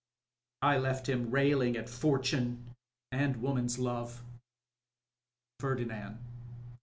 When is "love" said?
3.77-4.23